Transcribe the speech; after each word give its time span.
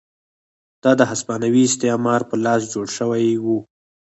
دا 0.83 0.91
د 0.99 1.01
هسپانوي 1.11 1.61
استعمار 1.65 2.21
په 2.29 2.35
لاس 2.45 2.61
جوړ 2.73 2.87
شوي 2.97 3.27
وو. 3.43 3.57